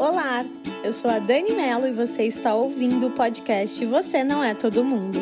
Olá, 0.00 0.46
eu 0.84 0.92
sou 0.92 1.10
a 1.10 1.18
Dani 1.18 1.50
Mello 1.50 1.88
e 1.88 1.92
você 1.92 2.22
está 2.22 2.54
ouvindo 2.54 3.08
o 3.08 3.10
podcast 3.10 3.84
Você 3.84 4.22
Não 4.22 4.44
É 4.44 4.54
Todo 4.54 4.84
Mundo. 4.84 5.18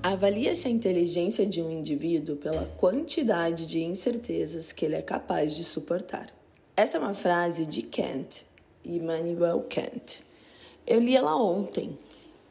Avalia-se 0.00 0.68
a 0.68 0.70
inteligência 0.70 1.44
de 1.44 1.60
um 1.60 1.72
indivíduo 1.72 2.36
pela 2.36 2.66
quantidade 2.76 3.66
de 3.66 3.82
incertezas 3.82 4.72
que 4.72 4.84
ele 4.84 4.94
é 4.94 5.02
capaz 5.02 5.56
de 5.56 5.64
suportar. 5.64 6.26
Essa 6.76 6.98
é 6.98 7.00
uma 7.00 7.14
frase 7.14 7.66
de 7.66 7.82
Kant, 7.82 8.46
Immanuel 8.84 9.66
Kant. 9.68 10.22
Eu 10.86 11.00
li 11.00 11.16
ela 11.16 11.34
ontem. 11.34 11.98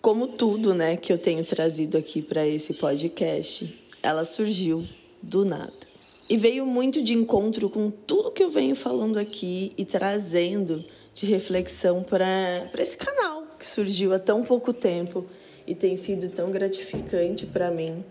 Como 0.02 0.28
tudo, 0.28 0.74
né, 0.74 0.98
que 0.98 1.14
eu 1.14 1.18
tenho 1.18 1.46
trazido 1.46 1.98
aqui 1.98 2.22
para 2.22 2.46
esse 2.46 2.74
podcast, 2.74 3.82
ela 4.04 4.26
surgiu 4.26 4.86
do 5.24 5.46
nada. 5.46 5.91
E 6.32 6.38
veio 6.38 6.66
muito 6.66 7.04
de 7.04 7.14
encontro 7.14 7.70
com 7.70 7.92
tudo 7.92 8.32
que 8.32 8.42
eu 8.42 8.50
venho 8.50 8.74
falando 8.74 9.20
aqui 9.20 9.74
e 9.78 9.84
trazendo 9.84 10.82
de 11.14 11.26
reflexão 11.26 12.04
para 12.04 12.72
esse 12.78 12.96
canal 12.96 13.46
que 13.60 13.68
surgiu 13.68 14.14
há 14.14 14.18
tão 14.18 14.42
pouco 14.42 14.72
tempo 14.72 15.26
e 15.68 15.76
tem 15.76 15.98
sido 15.98 16.30
tão 16.30 16.50
gratificante 16.50 17.46
para 17.46 17.70
mim 17.70 18.02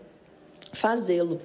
fazê-lo. 0.74 1.40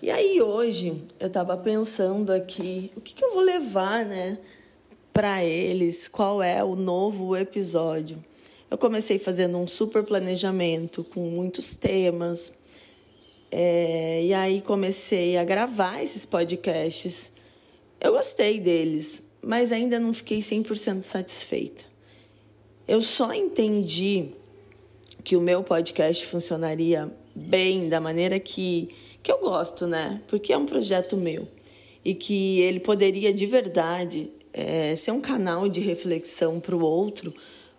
E 0.00 0.10
aí 0.10 0.40
hoje 0.40 1.04
eu 1.20 1.26
estava 1.26 1.54
pensando 1.58 2.32
aqui 2.32 2.90
o 2.96 3.02
que, 3.02 3.14
que 3.14 3.22
eu 3.22 3.34
vou 3.34 3.42
levar, 3.42 4.06
né, 4.06 4.38
para 5.12 5.44
eles, 5.44 6.08
qual 6.08 6.42
é 6.42 6.64
o 6.64 6.74
novo 6.74 7.36
episódio. 7.36 8.24
Eu 8.70 8.78
comecei 8.78 9.18
fazendo 9.18 9.58
um 9.58 9.66
super 9.66 10.02
planejamento 10.02 11.04
com 11.04 11.20
muitos 11.28 11.76
temas, 11.76 12.54
é, 13.50 14.22
e 14.24 14.34
aí 14.34 14.60
comecei 14.60 15.36
a 15.36 15.44
gravar 15.44 16.02
esses 16.02 16.26
podcasts. 16.26 17.32
Eu 18.00 18.12
gostei 18.12 18.60
deles, 18.60 19.24
mas 19.42 19.72
ainda 19.72 19.98
não 19.98 20.12
fiquei 20.12 20.40
100% 20.40 21.02
satisfeita. 21.02 21.84
Eu 22.86 23.00
só 23.00 23.32
entendi 23.32 24.30
que 25.24 25.36
o 25.36 25.40
meu 25.40 25.62
podcast 25.62 26.24
funcionaria 26.26 27.12
bem 27.34 27.88
da 27.88 28.00
maneira 28.00 28.38
que, 28.38 28.90
que 29.22 29.30
eu 29.30 29.38
gosto, 29.38 29.86
né? 29.86 30.22
Porque 30.28 30.52
é 30.52 30.58
um 30.58 30.66
projeto 30.66 31.16
meu. 31.16 31.46
E 32.04 32.14
que 32.14 32.60
ele 32.60 32.80
poderia 32.80 33.32
de 33.32 33.44
verdade 33.46 34.30
é, 34.52 34.94
ser 34.96 35.10
um 35.10 35.20
canal 35.20 35.68
de 35.68 35.80
reflexão 35.80 36.60
para 36.60 36.74
o 36.74 36.80
outro 36.80 37.32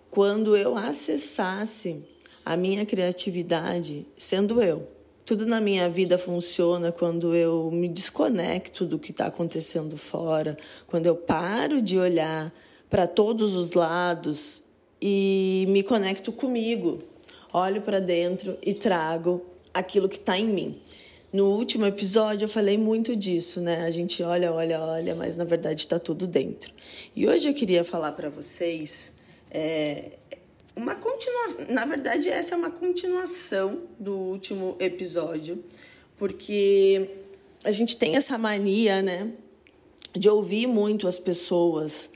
quando 0.10 0.56
eu 0.56 0.78
acessasse 0.78 2.02
a 2.46 2.56
minha 2.58 2.86
criatividade 2.86 4.06
sendo 4.16 4.62
eu. 4.62 4.99
Tudo 5.30 5.46
na 5.46 5.62
minha 5.62 5.88
vida 5.88 6.18
funciona 6.18 6.92
quando 6.92 7.36
eu 7.36 7.70
me 7.70 7.88
desconecto 7.88 8.84
do 8.84 8.98
que 8.98 9.12
está 9.12 9.28
acontecendo 9.28 9.96
fora, 9.96 10.58
quando 10.88 11.06
eu 11.06 11.16
paro 11.16 11.84
de 11.84 12.00
olhar 12.00 12.52
para 12.90 13.06
todos 13.06 13.54
os 13.54 13.74
lados 13.74 14.64
e 15.00 15.66
me 15.68 15.84
conecto 15.84 16.32
comigo. 16.32 16.98
Olho 17.54 17.84
para 17.84 18.00
dentro 18.00 18.58
e 18.66 18.74
trago 18.74 19.46
aquilo 19.72 20.10
que 20.10 20.18
está 20.18 20.36
em 20.36 20.48
mim. 20.48 20.76
No 21.32 21.46
último 21.46 21.86
episódio 21.86 22.46
eu 22.46 22.50
falei 22.50 22.80
muito 22.80 23.16
disso, 23.16 23.62
né? 23.62 23.84
A 23.84 23.92
gente 23.92 24.24
olha, 24.24 24.52
olha, 24.52 24.82
olha, 24.82 25.14
mas 25.14 25.38
na 25.38 25.44
verdade 25.44 25.82
está 25.82 26.00
tudo 26.00 26.26
dentro. 26.26 26.74
E 27.16 27.28
hoje 27.28 27.48
eu 27.48 27.54
queria 27.54 27.84
falar 27.84 28.14
para 28.14 28.32
vocês 28.32 29.14
é, 29.52 30.14
uma 30.76 30.96
continuação. 30.96 31.66
Na 31.70 31.86
verdade, 31.86 32.30
essa 32.30 32.56
é 32.56 32.58
uma 32.58 32.72
continuação 32.72 33.84
do 34.00 34.16
último 34.16 34.76
episódio, 34.80 35.64
porque 36.18 37.10
a 37.64 37.72
gente 37.72 37.98
tem 37.98 38.16
essa 38.16 38.38
mania, 38.38 39.02
né, 39.02 39.32
de 40.14 40.30
ouvir 40.30 40.68
muito 40.68 41.08
as 41.08 41.20
pessoas. 41.20 42.12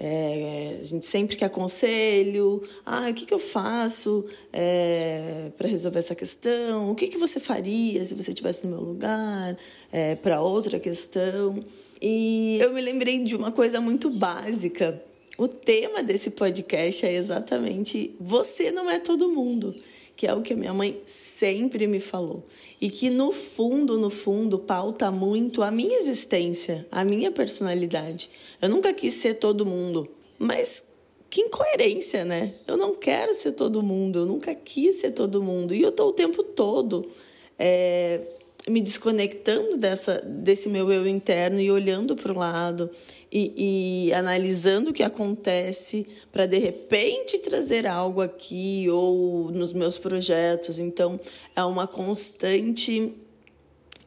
É, 0.00 0.78
a 0.80 0.84
gente 0.84 1.06
sempre 1.06 1.34
quer 1.34 1.50
conselho. 1.50 2.62
Ah, 2.86 3.08
o 3.10 3.14
que, 3.14 3.26
que 3.26 3.34
eu 3.34 3.38
faço 3.38 4.24
é, 4.52 5.50
para 5.56 5.66
resolver 5.68 5.98
essa 5.98 6.14
questão? 6.14 6.92
O 6.92 6.94
que, 6.94 7.08
que 7.08 7.18
você 7.18 7.40
faria 7.40 8.04
se 8.04 8.14
você 8.14 8.30
estivesse 8.30 8.64
no 8.64 8.76
meu 8.76 8.80
lugar? 8.80 9.56
É, 9.90 10.14
para 10.14 10.40
outra 10.40 10.78
questão. 10.78 11.64
E 12.00 12.58
eu 12.60 12.72
me 12.72 12.80
lembrei 12.80 13.18
de 13.24 13.34
uma 13.34 13.50
coisa 13.50 13.80
muito 13.80 14.08
básica 14.08 15.02
o 15.38 15.46
tema 15.46 16.02
desse 16.02 16.32
podcast 16.32 17.06
é 17.06 17.14
exatamente 17.14 18.14
Você 18.20 18.72
não 18.72 18.90
é 18.90 18.98
todo 18.98 19.28
mundo, 19.28 19.72
que 20.16 20.26
é 20.26 20.34
o 20.34 20.42
que 20.42 20.52
a 20.52 20.56
minha 20.56 20.74
mãe 20.74 21.00
sempre 21.06 21.86
me 21.86 22.00
falou. 22.00 22.44
E 22.80 22.90
que 22.90 23.08
no 23.08 23.30
fundo, 23.30 23.98
no 23.98 24.10
fundo, 24.10 24.58
pauta 24.58 25.12
muito 25.12 25.62
a 25.62 25.70
minha 25.70 25.96
existência, 25.96 26.84
a 26.90 27.04
minha 27.04 27.30
personalidade. 27.30 28.28
Eu 28.60 28.68
nunca 28.68 28.92
quis 28.92 29.14
ser 29.14 29.34
todo 29.34 29.64
mundo, 29.64 30.08
mas 30.36 30.84
que 31.30 31.42
incoerência, 31.42 32.24
né? 32.24 32.54
Eu 32.66 32.76
não 32.76 32.96
quero 32.96 33.32
ser 33.32 33.52
todo 33.52 33.80
mundo, 33.80 34.18
eu 34.18 34.26
nunca 34.26 34.52
quis 34.56 34.96
ser 34.96 35.12
todo 35.12 35.40
mundo. 35.40 35.72
E 35.72 35.80
eu 35.80 35.92
tô 35.92 36.08
o 36.08 36.12
tempo 36.12 36.42
todo 36.42 37.08
é, 37.56 38.20
me 38.68 38.80
desconectando 38.80 39.76
dessa, 39.76 40.20
desse 40.24 40.68
meu 40.68 40.90
eu 40.92 41.06
interno 41.06 41.60
e 41.60 41.70
olhando 41.70 42.14
para 42.14 42.32
o 42.32 42.36
lado 42.36 42.90
e, 43.30 44.06
e, 44.08 44.12
analisando 44.12 44.90
o 44.90 44.92
que 44.92 45.02
acontece 45.02 46.06
para 46.32 46.46
de 46.46 46.58
repente 46.58 47.38
trazer 47.38 47.86
algo 47.86 48.20
aqui 48.20 48.86
ou 48.90 49.50
nos 49.50 49.72
meus 49.72 49.98
projetos. 49.98 50.78
Então 50.78 51.18
é 51.54 51.62
uma 51.64 51.86
constante 51.86 53.14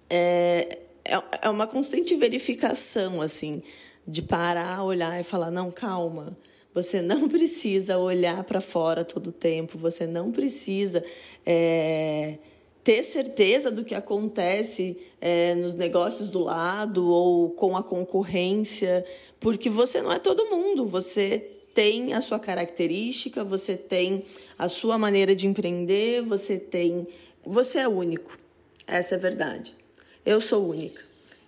é, 0.09 0.79
é, 1.05 1.23
é 1.43 1.49
uma 1.49 1.67
constante 1.67 2.15
verificação 2.15 3.21
assim 3.21 3.61
de 4.07 4.21
parar, 4.21 4.83
olhar 4.83 5.19
e 5.19 5.23
falar 5.23 5.51
não 5.51 5.71
calma. 5.71 6.37
Você 6.73 7.01
não 7.01 7.27
precisa 7.27 7.97
olhar 7.97 8.43
para 8.43 8.61
fora 8.61 9.03
todo 9.03 9.27
o 9.27 9.31
tempo. 9.31 9.77
Você 9.77 10.07
não 10.07 10.31
precisa 10.31 11.03
é, 11.45 12.37
ter 12.83 13.03
certeza 13.03 13.69
do 13.69 13.83
que 13.83 13.93
acontece 13.93 14.97
é, 15.19 15.53
nos 15.55 15.75
negócios 15.75 16.29
do 16.29 16.39
lado 16.39 17.07
ou 17.07 17.51
com 17.51 17.77
a 17.77 17.83
concorrência, 17.83 19.05
porque 19.39 19.69
você 19.69 20.01
não 20.01 20.11
é 20.11 20.19
todo 20.19 20.49
mundo, 20.49 20.85
você 20.85 21.39
tem 21.73 22.13
a 22.13 22.21
sua 22.21 22.39
característica, 22.39 23.43
você 23.43 23.77
tem 23.77 24.23
a 24.57 24.67
sua 24.67 24.97
maneira 24.97 25.35
de 25.35 25.47
empreender, 25.47 26.21
você 26.21 26.57
tem. 26.57 27.07
Você 27.45 27.79
é 27.79 27.87
único. 27.87 28.37
Essa 28.85 29.15
é 29.15 29.17
a 29.17 29.21
verdade. 29.21 29.75
Eu 30.25 30.41
sou 30.41 30.69
única. 30.69 31.01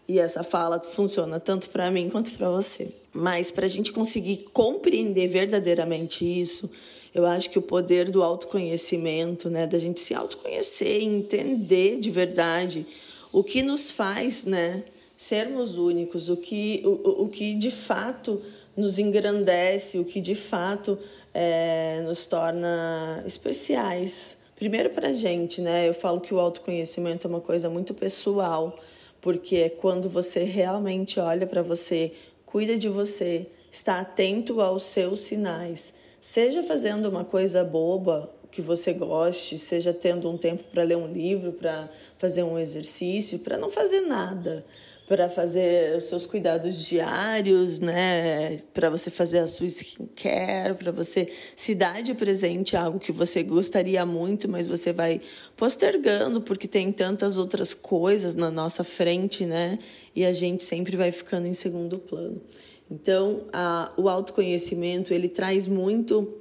E 0.08 0.20
essa 0.20 0.44
fala 0.44 0.80
funciona 0.80 1.40
tanto 1.40 1.70
para 1.70 1.90
mim 1.92 2.10
quanto 2.10 2.32
para 2.32 2.50
você. 2.50 2.94
Mas 3.12 3.52
para 3.52 3.66
a 3.66 3.70
gente 3.70 3.94
conseguir 3.94 4.50
compreender 4.52 5.28
verdadeiramente 5.28 6.26
isso, 6.26 6.70
eu 7.14 7.26
acho 7.26 7.50
que 7.50 7.60
o 7.60 7.62
poder 7.62 8.10
do 8.10 8.24
autoconhecimento, 8.24 9.50
né, 9.50 9.68
da 9.68 9.78
gente 9.78 10.00
se 10.00 10.16
autoconhecer, 10.16 11.02
entender 11.02 12.00
de 12.00 12.10
verdade 12.10 12.86
o 13.32 13.44
que 13.44 13.62
nos 13.62 13.92
faz, 13.92 14.46
né, 14.46 14.84
sermos 15.16 15.78
únicos, 15.78 16.30
o 16.30 16.38
que, 16.38 16.82
o, 16.86 17.24
o 17.24 17.30
que 17.30 17.56
de 17.56 17.70
fato 17.72 18.42
nos 18.76 18.98
engrandece, 18.98 20.00
o 20.00 20.06
que 20.06 20.20
de 20.20 20.36
fato 20.36 20.98
é, 21.34 22.02
nos 22.06 22.26
torna 22.26 23.24
especiais. 23.26 24.38
Primeiro 24.56 24.90
para 24.90 25.10
a 25.10 25.14
gente, 25.14 25.62
né? 25.62 25.88
Eu 25.88 25.94
falo 25.94 26.22
que 26.22 26.34
o 26.34 26.40
autoconhecimento 26.40 27.28
é 27.28 27.30
uma 27.30 27.42
coisa 27.42 27.70
muito 27.70 27.94
pessoal, 27.94 28.78
porque 29.20 29.58
é 29.58 29.70
quando 29.70 30.08
você 30.10 30.44
realmente 30.44 31.20
olha 31.20 31.46
para 31.46 31.62
você, 31.62 32.12
cuida 32.46 32.78
de 32.78 32.88
você, 32.88 33.48
está 33.72 34.00
atento 34.00 34.62
aos 34.62 34.84
seus 34.84 35.22
sinais, 35.22 35.96
Seja 36.26 36.64
fazendo 36.64 37.10
uma 37.10 37.26
coisa 37.26 37.66
boba 37.66 38.34
que 38.50 38.62
você 38.62 38.94
goste, 38.94 39.58
seja 39.58 39.94
tendo 39.94 40.30
um 40.30 40.38
tempo 40.38 40.64
para 40.72 40.82
ler 40.82 40.96
um 40.96 41.12
livro, 41.12 41.52
para 41.52 41.90
fazer 42.18 42.44
um 42.44 42.58
exercício, 42.58 43.40
para 43.40 43.58
não 43.58 43.70
fazer 43.70 44.00
nada, 44.00 44.66
para 45.08 45.28
fazer 45.28 45.98
os 45.98 46.06
seus 46.06 46.26
cuidados 46.26 46.86
diários, 46.88 47.80
né? 47.80 48.60
Para 48.74 48.90
você 48.90 49.10
fazer 49.10 49.40
a 49.40 49.48
sua 49.48 49.68
skincare, 49.68 50.76
para 50.76 50.92
você 50.92 51.28
se 51.56 51.76
dar 51.76 52.02
de 52.02 52.14
presente 52.14 52.78
algo 52.78 53.00
que 53.00 53.12
você 53.12 53.44
gostaria 53.44 54.06
muito, 54.06 54.48
mas 54.48 54.66
você 54.66 54.94
vai 54.94 55.20
postergando 55.58 56.42
porque 56.42 56.68
tem 56.68 56.92
tantas 56.92 57.38
outras 57.38 57.74
coisas 57.74 58.34
na 58.34 58.50
nossa 58.50 58.84
frente, 58.84 59.46
né? 59.46 59.78
E 60.16 60.26
a 60.26 60.32
gente 60.32 60.64
sempre 60.64 60.96
vai 60.96 61.12
ficando 61.12 61.48
em 61.48 61.54
segundo 61.54 62.00
plano. 62.00 62.42
Então, 62.90 63.46
a, 63.52 63.92
o 63.98 64.08
autoconhecimento 64.08 65.14
ele 65.14 65.28
traz 65.28 65.68
muito 65.68 66.34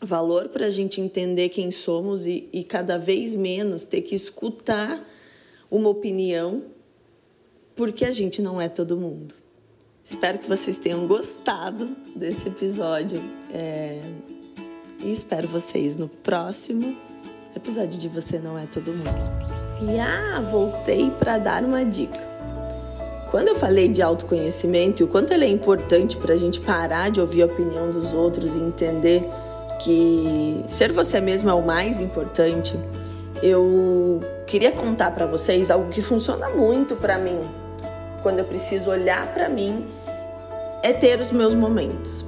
valor 0.00 0.48
para 0.48 0.66
a 0.66 0.70
gente 0.70 1.00
entender 1.00 1.48
quem 1.48 1.70
somos 1.70 2.26
e, 2.26 2.48
e 2.52 2.64
cada 2.64 2.98
vez 2.98 3.34
menos 3.34 3.84
ter 3.84 4.02
que 4.02 4.14
escutar 4.14 5.06
uma 5.70 5.88
opinião, 5.88 6.62
porque 7.76 8.04
a 8.04 8.10
gente 8.10 8.40
não 8.40 8.60
é 8.60 8.68
todo 8.68 8.96
mundo. 8.96 9.34
Espero 10.04 10.38
que 10.38 10.48
vocês 10.48 10.78
tenham 10.78 11.06
gostado 11.06 11.88
desse 12.14 12.48
episódio 12.48 13.22
é... 13.52 14.00
e 15.00 15.10
espero 15.10 15.48
vocês 15.48 15.96
no 15.96 16.08
próximo 16.08 16.96
episódio 17.56 17.98
de 17.98 18.08
Você 18.08 18.38
Não 18.38 18.58
É 18.58 18.66
Todo 18.66 18.92
Mundo. 18.92 19.54
E 19.80 19.98
ah, 19.98 20.40
voltei 20.50 21.10
para 21.10 21.38
dar 21.38 21.64
uma 21.64 21.84
dica. 21.84 22.20
Quando 23.30 23.48
eu 23.48 23.56
falei 23.56 23.88
de 23.88 24.02
autoconhecimento 24.02 25.02
e 25.02 25.04
o 25.04 25.08
quanto 25.08 25.32
ele 25.32 25.44
é 25.44 25.48
importante 25.48 26.16
para 26.16 26.34
a 26.34 26.36
gente 26.36 26.60
parar 26.60 27.10
de 27.10 27.20
ouvir 27.20 27.42
a 27.42 27.46
opinião 27.46 27.90
dos 27.90 28.12
outros 28.12 28.54
e 28.54 28.58
entender 28.58 29.26
que 29.82 30.64
ser 30.68 30.92
você 30.92 31.20
mesmo 31.20 31.50
é 31.50 31.54
o 31.54 31.64
mais 31.64 32.00
importante, 32.00 32.78
eu 33.42 34.20
queria 34.46 34.70
contar 34.70 35.10
para 35.12 35.26
vocês 35.26 35.70
algo 35.70 35.90
que 35.90 36.00
funciona 36.00 36.48
muito 36.50 36.94
para 36.94 37.18
mim 37.18 37.63
quando 38.24 38.38
eu 38.40 38.44
preciso 38.46 38.90
olhar 38.90 39.32
para 39.34 39.48
mim 39.48 39.86
é 40.82 40.92
ter 40.92 41.20
os 41.20 41.30
meus 41.30 41.54
momentos. 41.54 42.24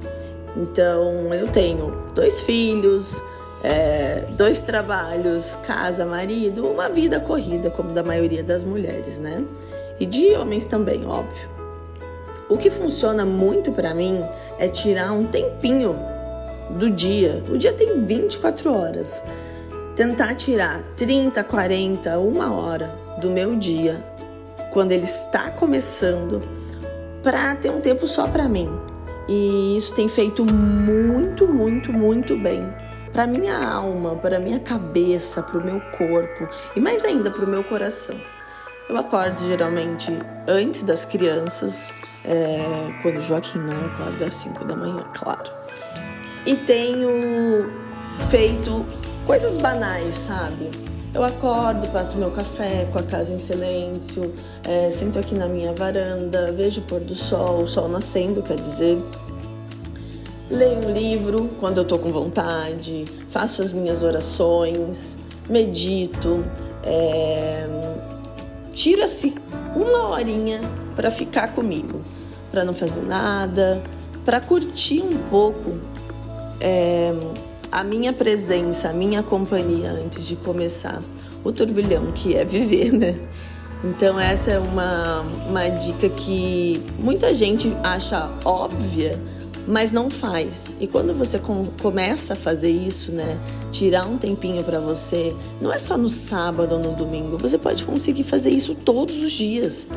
Então 0.55 1.33
eu 1.33 1.47
tenho 1.47 2.05
dois 2.13 2.41
filhos, 2.41 3.21
é, 3.63 4.23
dois 4.35 4.61
trabalhos, 4.61 5.57
casa, 5.57 6.05
marido, 6.05 6.67
uma 6.67 6.87
vida 6.87 7.19
corrida, 7.19 7.69
como 7.69 7.91
da 7.91 8.03
maioria 8.03 8.43
das 8.43 8.63
mulheres, 8.63 9.17
né? 9.17 9.43
E 9.99 10.05
de 10.05 10.33
homens 10.35 10.65
também, 10.67 11.05
óbvio. 11.05 11.49
O 12.47 12.57
que 12.57 12.69
funciona 12.69 13.25
muito 13.25 13.71
para 13.71 13.93
mim 13.93 14.23
é 14.57 14.69
tirar 14.69 15.11
um 15.11 15.25
tempinho 15.25 15.99
do 16.77 16.89
dia. 16.89 17.43
O 17.49 17.57
dia 17.57 17.73
tem 17.73 18.05
24 18.05 18.71
horas. 18.71 19.23
Tentar 19.95 20.35
tirar 20.35 20.83
30, 20.95 21.43
40, 21.43 22.19
uma 22.19 22.53
hora 22.53 22.93
do 23.19 23.29
meu 23.31 23.55
dia, 23.55 24.01
quando 24.77 24.91
ele 24.91 25.05
está 25.05 25.49
começando, 25.49 26.39
para 27.23 27.55
ter 27.55 27.71
um 27.71 27.81
tempo 27.81 28.05
só 28.05 28.27
para 28.27 28.47
mim. 28.47 28.69
E 29.27 29.75
isso 29.75 29.95
tem 29.95 30.07
feito 30.07 30.45
muito, 30.45 31.47
muito, 31.47 31.91
muito 31.91 32.37
bem 32.37 32.63
para 33.11 33.25
minha 33.25 33.57
alma, 33.57 34.15
para 34.17 34.37
minha 34.39 34.59
cabeça, 34.59 35.41
para 35.41 35.57
o 35.57 35.65
meu 35.65 35.81
corpo 35.97 36.47
e 36.75 36.79
mais 36.79 37.03
ainda 37.03 37.31
para 37.31 37.43
o 37.43 37.47
meu 37.47 37.63
coração. 37.63 38.21
Eu 38.87 38.95
acordo 38.97 39.41
geralmente 39.47 40.11
antes 40.47 40.83
das 40.83 41.05
crianças, 41.05 41.91
é, 42.23 42.63
quando 43.01 43.19
Joaquim 43.19 43.57
não 43.57 43.87
acorda 43.87 44.27
às 44.27 44.35
5 44.35 44.63
da 44.63 44.75
manhã, 44.75 45.03
claro. 45.11 45.51
E 46.45 46.55
tenho 46.55 47.67
feito 48.29 48.85
coisas 49.25 49.57
banais, 49.57 50.15
sabe? 50.17 50.69
Eu 51.17 51.23
acordo, 51.23 51.89
passo 51.89 52.15
meu 52.15 52.29
café 52.29 52.87
com 52.93 52.99
a 52.99 53.01
casa 53.01 53.33
em 53.33 53.39
silêncio, 53.39 54.35
é, 54.63 54.87
aqui 55.19 55.33
na 55.33 55.47
minha 55.47 55.73
varanda, 55.73 56.51
vejo 56.51 56.81
o 56.81 56.83
pôr 56.83 56.99
do 56.99 57.15
sol, 57.15 57.63
o 57.63 57.67
sol 57.67 57.89
nascendo, 57.89 58.43
quer 58.43 58.59
dizer. 58.59 59.01
Leio 60.47 60.87
um 60.87 60.93
livro 60.93 61.49
quando 61.59 61.79
eu 61.79 61.85
tô 61.85 61.97
com 61.97 62.11
vontade, 62.11 63.05
faço 63.27 63.63
as 63.63 63.73
minhas 63.73 64.03
orações, 64.03 65.17
medito, 65.49 66.45
é, 66.83 67.67
tira-se 68.71 69.33
uma 69.75 70.09
horinha 70.09 70.61
para 70.95 71.09
ficar 71.09 71.47
comigo, 71.47 72.03
para 72.51 72.63
não 72.63 72.75
fazer 72.75 73.01
nada, 73.01 73.81
para 74.23 74.39
curtir 74.39 75.01
um 75.01 75.17
pouco 75.31 75.79
é, 76.61 77.11
a 77.77 77.83
minha 77.83 78.11
presença, 78.11 78.89
a 78.89 78.93
minha 78.93 79.21
companhia 79.21 79.91
antes 79.91 80.27
de 80.27 80.35
começar 80.35 80.99
o 81.43 81.51
turbilhão 81.51 82.11
que 82.11 82.33
é 82.33 82.43
viver, 82.43 82.91
né? 82.91 83.19
Então 83.83 84.19
essa 84.19 84.49
é 84.49 84.57
uma, 84.57 85.21
uma 85.47 85.69
dica 85.69 86.09
que 86.09 86.83
muita 86.97 87.35
gente 87.35 87.71
acha 87.83 88.31
óbvia, 88.43 89.21
mas 89.67 89.93
não 89.93 90.09
faz. 90.09 90.75
E 90.79 90.87
quando 90.87 91.13
você 91.13 91.37
com, 91.37 91.65
começa 91.79 92.33
a 92.33 92.35
fazer 92.35 92.71
isso, 92.71 93.11
né, 93.11 93.39
tirar 93.69 94.07
um 94.07 94.17
tempinho 94.17 94.63
para 94.63 94.79
você, 94.79 95.35
não 95.61 95.71
é 95.71 95.77
só 95.77 95.95
no 95.95 96.09
sábado 96.09 96.73
ou 96.73 96.81
no 96.81 96.95
domingo, 96.95 97.37
você 97.37 97.59
pode 97.59 97.85
conseguir 97.85 98.23
fazer 98.23 98.49
isso 98.49 98.73
todos 98.73 99.21
os 99.21 99.31
dias. 99.31 99.87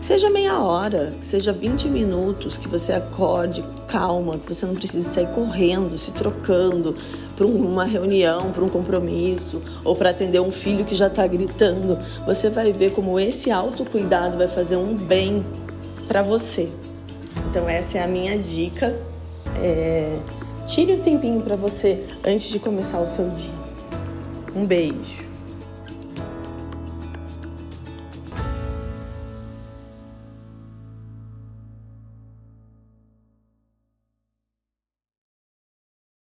Seja 0.00 0.30
meia 0.30 0.60
hora, 0.60 1.12
seja 1.20 1.52
20 1.52 1.88
minutos, 1.88 2.56
que 2.56 2.68
você 2.68 2.92
acorde 2.92 3.64
calma, 3.88 4.38
que 4.38 4.54
você 4.54 4.64
não 4.64 4.74
precise 4.74 5.12
sair 5.12 5.26
correndo, 5.28 5.98
se 5.98 6.12
trocando 6.12 6.94
para 7.36 7.44
uma 7.44 7.84
reunião, 7.84 8.52
para 8.52 8.62
um 8.62 8.68
compromisso 8.68 9.60
ou 9.82 9.96
para 9.96 10.10
atender 10.10 10.40
um 10.40 10.52
filho 10.52 10.84
que 10.84 10.94
já 10.94 11.08
está 11.08 11.26
gritando. 11.26 11.98
Você 12.26 12.48
vai 12.48 12.72
ver 12.72 12.92
como 12.92 13.18
esse 13.18 13.50
autocuidado 13.50 14.38
vai 14.38 14.46
fazer 14.46 14.76
um 14.76 14.94
bem 14.94 15.44
para 16.06 16.22
você. 16.22 16.68
Então, 17.50 17.68
essa 17.68 17.98
é 17.98 18.04
a 18.04 18.08
minha 18.08 18.38
dica. 18.38 18.96
É... 19.56 20.16
Tire 20.66 20.92
um 20.92 21.00
tempinho 21.00 21.40
para 21.40 21.56
você 21.56 22.04
antes 22.24 22.50
de 22.50 22.60
começar 22.60 23.00
o 23.00 23.06
seu 23.06 23.28
dia. 23.30 23.54
Um 24.54 24.64
beijo. 24.64 25.27